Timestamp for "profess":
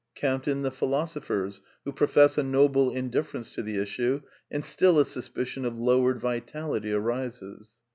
1.93-2.35